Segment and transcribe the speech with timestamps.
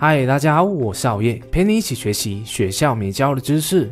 [0.00, 3.90] 嗨，大家好，我是熬夜，陪你一起学习学校没教的知识。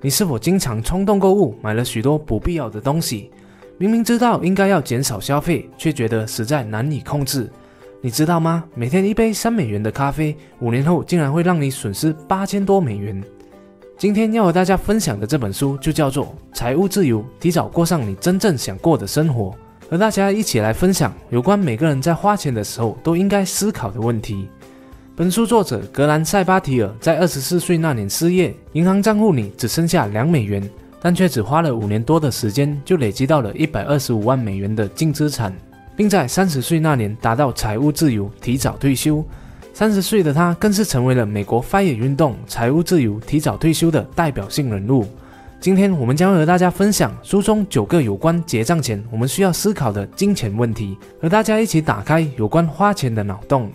[0.00, 3.32] 你是否经常冲动购物，买了许多不必要的东西？
[3.76, 7.50] 明明知道应该要减少消费，却觉得实在难以控制。
[8.00, 8.62] 你知道吗？
[8.72, 13.20] 每天一杯三美元的咖啡，五年后竟然会让你损失八千多美元。
[13.96, 19.56] 今天要和大家分享的这本书就叫做《财务自由：提早过上你真正想过的生活》，
[19.90, 24.48] 和大家一起来分享有关每个人在花钱的时候都应该思考的问题。
[25.18, 30.62] 本书作者格兰塞巴提尔在二十四岁那年失业，银行账户里只剩下两美元，
[31.00, 35.52] 但却只花了五年多的时间就累积到了一百二十五万美元的净资产，
[35.96, 39.24] 并在三十岁那年达到财务自由，提早退休。
[39.74, 45.04] 三十岁的他更是成为了美国 FIRE 运动财务自由、提早退休的代表性人物。
[45.58, 53.68] 今天我们将和大家分享书中九个有关结账前我们需要思考的金钱问题，和大家一起打开有关花钱的脑洞。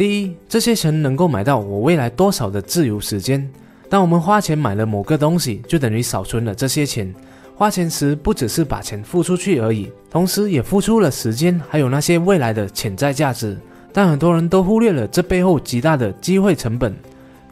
[0.00, 3.46] 第一，这些钱能够买到我未来多少的自由时间？
[3.90, 7.14] 当我们花钱买了某个东西，就等于少存了这些钱。
[7.54, 13.54] 花钱时不只是把钱付出去而已，同时也付出了时间，还有那些未来的潜在价值。
[13.92, 16.96] 但很多人都忽略了这背后极大的机会成本。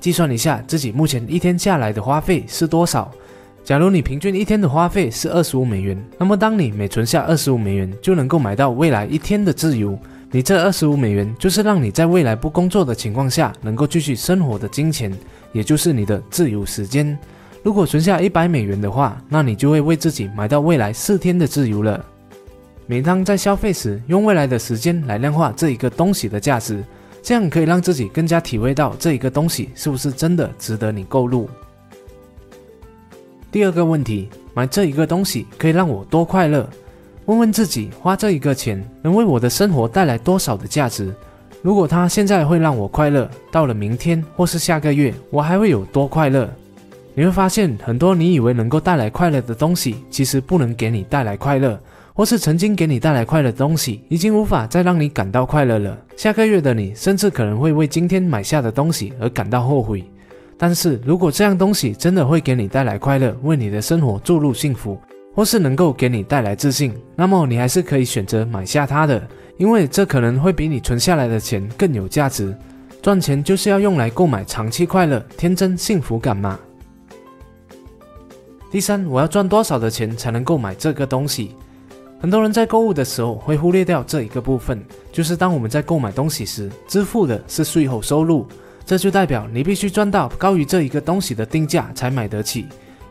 [0.01, 3.13] 计算一下自己目前一天下来的花费是多少？
[3.63, 9.99] 假如你平均一天的花费是二十五美元，那么当你每存下二十五美元，就能够买到未来一天的自由。
[10.31, 15.11] 你这二十五美元就是让你在未来不工作的情况下能够继续生活的金钱，
[15.53, 17.19] 也就是你的自由时间。
[17.63, 22.05] 如果存下一百美元的话，那你就会为自己买到未来四天的自由了。
[22.87, 26.85] 每当在消费时，用未来的时间来量化这一个东西的价值，
[27.23, 31.49] 这样可以让自己更加体会到这一个东西是不是真的值得你购入。
[33.51, 36.69] 第二个问题，买这一个东西可以让我多快乐？
[37.29, 41.15] 问问自己，花这一个钱能为我的生活带来多少的价值？
[41.61, 46.49] 如果它现在会让我快乐，到了明天或是下个月，我还会有多快乐？
[47.13, 51.79] 你会发现，很多你以为能够带来快乐的东西，其实不能给你带来快乐，
[52.15, 55.99] 或是曾经给你带来快乐的东西，已经无法再让你感到快乐了。
[56.17, 60.03] 下个月的你，甚至可能会为今天买下的东西而感到后悔。
[60.57, 64.99] 但是如果这样东西真的会给你带来快乐，为你的生活注入幸福，
[65.35, 72.57] 或是能够给你带来自信，那么你还是可以选择买下它的，因为这可能会比你存下来的钱更有价值。
[73.01, 76.59] 赚钱就是要用来购买长期快乐、天真幸福感嘛。
[78.71, 81.55] 第三，我要赚多少的钱才能购买这个东西？
[82.21, 88.45] 很多人在购物的时候会忽略掉这一个部分，就是当我们在购买东西时，支付的是税后收入，
[88.85, 92.67] 这就代表你必须赚到高于这一个东西的定价才买得起。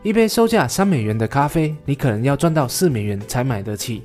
[0.08, 4.02] 一杯售价三美元的咖啡，你可能要赚到四美元才买得起。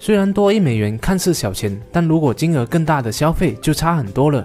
[0.00, 4.44] 虽然多一美元看似小钱，但如果金额更大的消费就差很多了。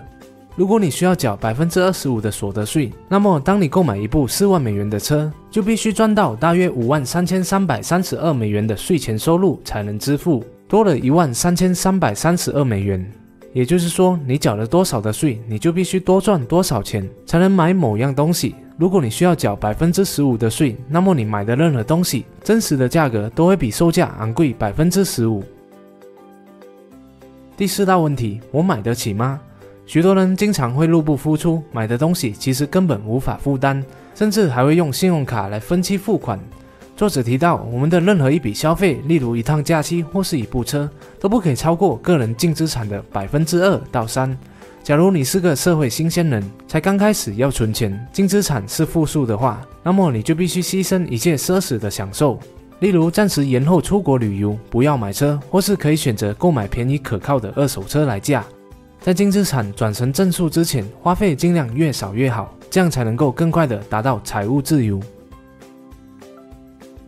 [0.56, 13.04] 如果你需要缴百分之二十五的所得税，那么当你购买一部四万美元的车，就必须赚到大约五万三千三百三十二美元的税前收入才能支付，多了一万三千三百三十二美元。
[13.52, 18.54] 也就是说，你缴了多少的税，你就必须多赚多少钱才能买某样东西。
[18.80, 25.44] 如果你需要缴百分之十五的税，那么你买的任何东西，真实的价格都会比售价昂贵百分之十五。
[27.58, 29.38] 第四大问题，我买得起吗？
[29.86, 33.84] 许多人经常会入不敷出，买的东西其实根本无法负担，
[34.16, 36.40] 甚至还会用信用卡来分期付款。
[36.96, 40.90] 作者提到，我们的任何一笔消费，例如一趟假期或是一部车，
[41.20, 44.38] 都不可以超过个人净资产的百分之二到三。
[44.84, 52.40] 假如你是个社会新鲜人，才刚开始要存钱，净资产是负数的话，那么你就必须牺牲一切奢侈的享受，
[52.80, 58.44] 例如暂时延后出国旅游，不要买车，或是可以选择购买便宜可靠的二手车来驾。
[59.00, 65.00] 在净资产转成正数之前，花费尽量越少越好，这样才能够更快的达到财务自由。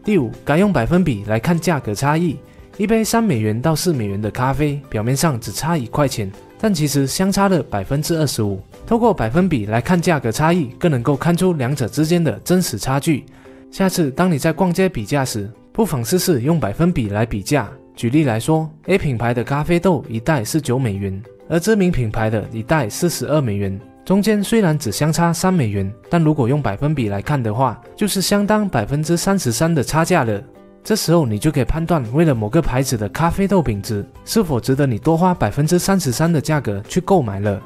[0.03, 2.37] 第五，改用百分比来看价格差异。
[2.77, 6.31] 一杯三美元到四美元的咖啡，表面上只差一块钱。
[6.61, 8.61] 但其实相差了百分之二十五。
[8.85, 13.25] 通过百分比来看价格差异，更能够看出两者之间的真实差距。
[13.71, 17.67] 下次当你在逛街比价时，不妨试试用百分比来比价。
[17.95, 23.79] 举例来说，A 品牌的咖啡豆一袋是九美元，而知名品牌的一袋是十二美元。
[24.03, 30.41] 中间虽然只相差三美元，但如果用百分比来看的话，就是相当百分之三十三的差价了。
[30.83, 37.61] 这时候你就可以判断，为了某个牌子的咖啡豆品质是否值得你多花百分之三十三的价格去购买了。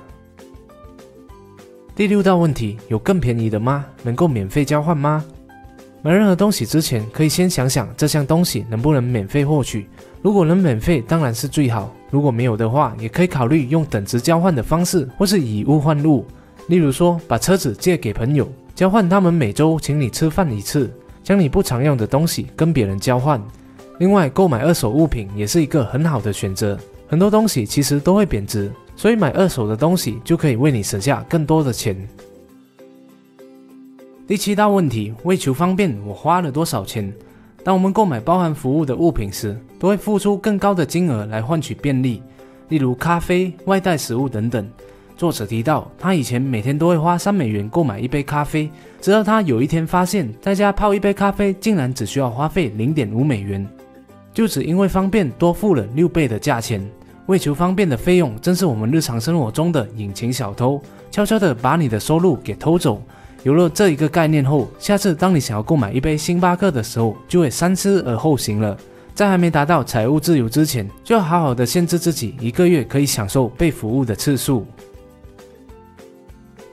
[1.95, 3.85] 第六道问题，有更便宜的吗？
[4.03, 5.23] 能够免费交换吗？
[6.01, 9.87] 买任何东西之前，可以先想想这项东西能不能免费获取。
[10.21, 16.25] 如果能免费，当然是最好；如果没有的话，也可以考虑用等值交换的方式，或是以物换物。
[16.67, 20.91] 例如说，把车子借给朋友，交换他们每周请你吃饭一次，
[21.25, 23.41] 将你不常用的东西跟别人交换。
[23.97, 26.77] 另外，购买二手物品也是一个很好的选择。
[27.07, 31.97] 很多东西其实都会贬值，所以买二手的东西就可以为你省下更多的钱。
[34.27, 37.11] 第七大问题，为求方便，我花了多少钱？
[37.63, 42.21] 当我们购买包含服务的物品时，都会付出更高的金额来换取便利，
[42.69, 44.69] 例如咖啡、外带食物等等。
[45.17, 48.69] 作者提到，他以前每天都会花三美元购买一杯咖啡，
[48.99, 53.65] 直到他有一天发现，在家泡一杯咖啡竟然只需要花费零点五美元，
[54.33, 56.85] 就只因为方便多付了六倍的价钱。
[57.27, 60.79] 为求方便的费用，正是我们日常生活中的隐形小偷，
[61.09, 63.01] 悄悄地把你的收入给偷走。
[63.41, 68.77] 有了这一个概念后，下次当你想要购买一杯星巴克的时候，就会三思而后行了。
[69.15, 74.65] 在还没达到财务自由之前，就要好好的限制自己一个月可以享受被服务的次数。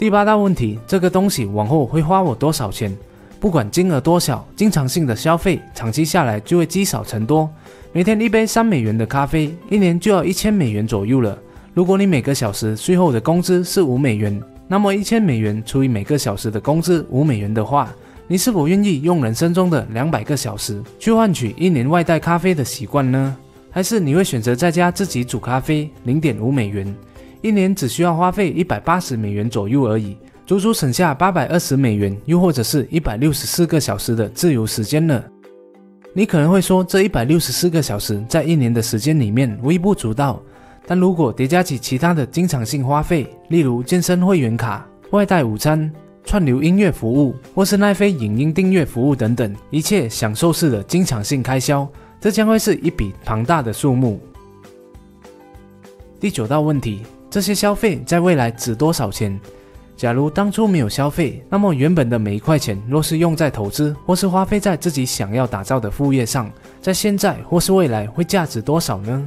[0.02, 2.92] 第八大问题，这个东西往后会花我多少钱？
[3.38, 7.48] 不管金额多小，经常性的消费，长期下来就会积少成多。
[7.92, 11.38] 每天一杯三美元的咖啡，一年就要一千美元左右了。
[11.72, 17.88] 如果你每个小时税后的工资是五美元，那么一千美元除以每个小时的工资五美元的话，
[18.26, 23.36] 你是否愿意用人生中的两百个小时去换取一年外带咖啡的习惯呢？
[23.70, 26.92] 还是你会选择在家自己煮咖啡，零点五美元，
[27.42, 30.16] 一年只需要花费一百八十美元左右而已，
[30.46, 35.22] 足足省下八百二十美元，又或者是一百六十四个小时的自由时间呢？
[36.14, 40.40] 你可能会说，这一百六十四个小时在一年的时间里面微不足道。
[40.86, 45.90] 但如果叠加起其他的经常性花费，例如健身会员卡、外带午餐、
[46.24, 51.88] 串流音乐服务，或是奈飞影音订阅服务等等，一切享受式的经常性开销，
[52.20, 54.20] 这将会是一笔庞大的数目。
[56.20, 59.40] 第九道问题：这些消费在未来值多少钱？
[59.96, 66.52] 假如当初没有消费，那么原本的每一块钱，若是用在投资，或是花费在自己想要打造的副业上，
[66.82, 69.26] 在现在或是未来会价值多少呢？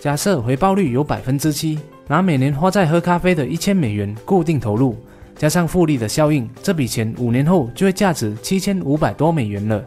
[0.00, 1.78] 假设回报率有百分之七，
[2.08, 4.96] 拿每年花在喝咖啡的一千美元固定投入，
[5.36, 9.84] 加上复利的效应，这笔钱五年后就会价值七千五百多美元了。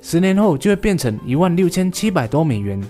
[0.00, 2.80] 十年后就会变成一万六千七百多美元。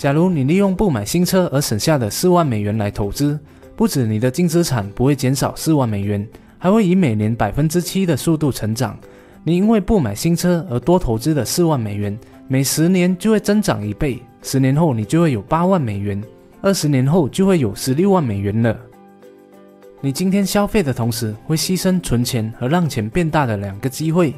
[0.00, 3.38] 假如你利用不买新车而省下的四万美元来投资，
[3.76, 6.26] 不止你的净资产不会减少四万美元，
[6.56, 8.98] 还会以每年百分之七的速度成长。
[9.44, 12.18] 你因为不买新车而多投资的四万美元，
[12.48, 14.22] 每十年就会增长一倍。
[14.40, 16.18] 十年后，你就会有八万美元；
[16.62, 18.74] 二十年后，就会有十六万美元了。
[20.00, 24.32] 你今天消费的同时，会牺牲存钱和让钱变大的两个机会。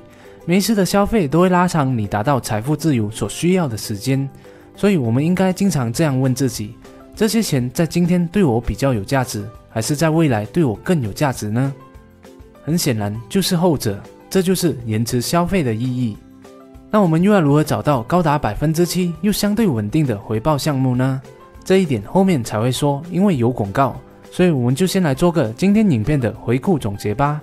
[0.44, 4.28] 每一次的消费都会拉长你达到财富自由所需要的时间。
[4.74, 6.74] 所以，我们应该经常这样问自己：
[7.14, 11.72] 这些钱在今天对我比较有价值，还是在未来对我更有价值呢？
[12.64, 14.00] 很显然，就是后者。
[14.30, 16.16] 这就是延迟消费的意义。
[16.90, 21.20] 那我们又要如何找到高达百分之七又相对稳定的回报项目呢？
[21.62, 23.94] 这一点后面才会说，因为有广告，
[24.30, 27.42] 所以我们就先来做个今天影片的回顾总结吧。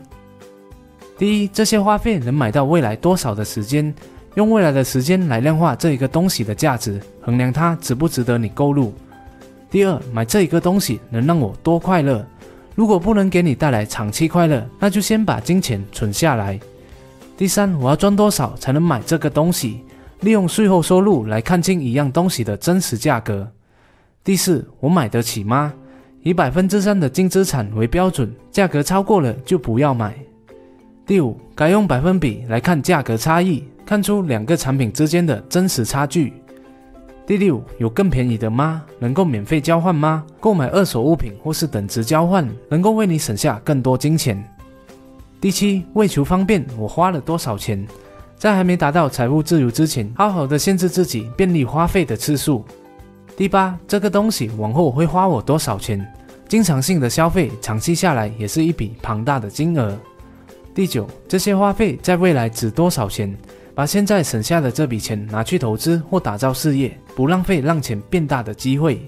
[1.15, 3.93] 第一，这些花费能买到未来多少的时间？
[4.35, 8.93] 用未来的时间来量化这一个东西的价值，衡量它值不值得你购入。
[9.69, 12.25] 第二，买这一个东西能让我多快乐？
[12.75, 16.59] 如果不能给你带来长期快乐，那就先把金钱存下来。
[17.35, 19.81] 第三，我要赚多少才能买这个东西？
[20.21, 23.49] 利用税后收入来看清一样东西的真实价格。
[24.23, 25.73] 第四，我买得起吗？
[26.23, 30.13] 以百分之三的净资产为标准，价格超过了就不要买。
[31.09, 36.31] 第五，改用百分比来看价格差异，看出两个产品之间的真实差距。
[37.25, 38.83] 第六，有更便宜的吗？
[38.99, 40.23] 能够免费交换吗？
[40.39, 44.39] 购买二手物品或是等值交换，能够为你省下更多金钱。
[45.42, 47.83] 第七，为求方便，我花了多少钱？
[48.37, 52.63] 在还没达到财务自由之前，好好的限制自己便利花费的次数。
[53.35, 56.07] 第八，这个东西往后会花我多少钱？
[56.47, 59.97] 经常性的消费，长期下来也是一笔庞大的金额。
[60.80, 63.38] 第九，这些花费在未来值多少钱？
[63.76, 69.02] 把现在省下的这笔钱拿去投资或打造事业，不浪费让钱变大的机会。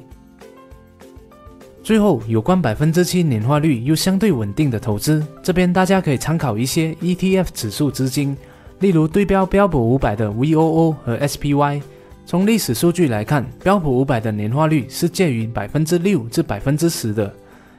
[1.81, 8.35] 最后，有关百分之七年化率又相对稳定的投资，这边大家可以参考一些 ETF 指数资金，
[8.79, 11.81] 例如对标标普五百的 VOO 和 SPY。
[12.25, 17.33] 从历史数据来看，标普五百的年化率是介于百分之六至百分之十的。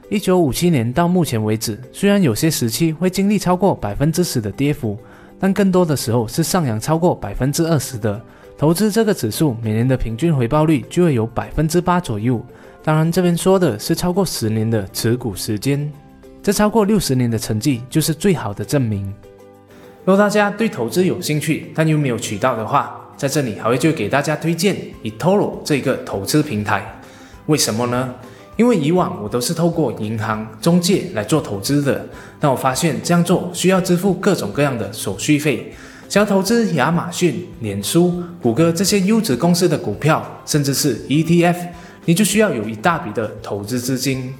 [0.09, 4.97] 一九五七年到目前为止，虽然有些时期会经历超过百分之十的跌幅，
[5.39, 8.21] 但更多的时候是上扬超过百分之二十的。
[8.57, 12.39] 投资这个指数每年的平均回报率就会有百分之八左右。
[12.83, 15.91] 当然，这边说的是超过十年的持股时间，
[16.43, 19.11] 这超过六十年的成绩就是最好的证明。
[20.05, 26.85] 如果大家对投资有兴趣，但又没有渠道的话，在这里还会就给大家推荐 eToro 这个投资平台。
[27.47, 28.13] 为什么呢？
[28.55, 32.07] 因为以往我都是透过银行中介来做投资的，
[32.39, 35.73] 但我发现这样做需要支付各种各样的手续费。
[36.09, 41.55] 想要投资亚马逊、脸书、谷歌这些优质公司的股票，甚至是 ETF，
[42.05, 44.31] 你就需要有一大笔的投资资金。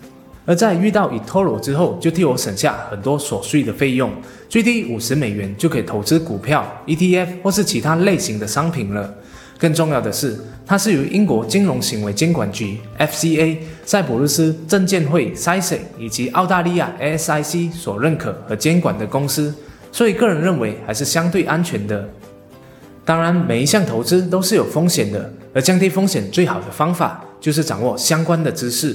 [0.46, 4.12] 而在遇到 eToro 之后，就替我省下很多琐碎的费用，
[4.50, 9.16] 最低五十美元就可以投资股票、ETF 或是其他类型的商品了。
[9.64, 13.56] 更重要的是，它是由英国金融行为监管局 FCA、
[13.86, 19.56] 塞浦路斯证监会 SIC 以及澳大利亚 ASIC 所认可和监管的公司。
[19.90, 22.10] 所以，个人认为还是相对安全的。
[23.06, 28.94] 当然，每一项投资都是有风险的，而降低风险最好的方法就是掌握相关的知识。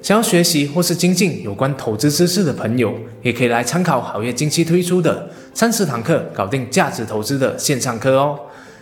[0.00, 8.38] 想要学习或是精进有关投资知识的朋友，也可以来参考好业近期推出的三十堂课搞定价值投资的线上课哦。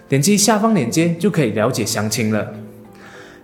[0.09, 2.55] 点击下方链接就可以了解详情了。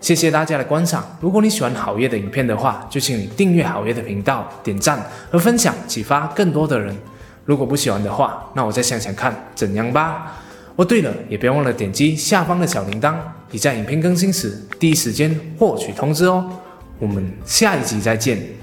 [0.01, 1.17] 谢谢大家的观赏。
[1.21, 5.01] 如果你喜欢好业的影片的话，就请你订阅好业的频道、点赞
[5.31, 6.97] 和分享，启发更多的人。
[7.45, 10.41] 如果不喜欢的话，那我再想想看怎样吧。
[10.75, 13.15] 哦，对了，也别忘了点击下方的小铃铛，
[13.51, 16.51] 以在影片更新时第一时间获取通知哦。
[16.99, 18.62] 我们下一集再见。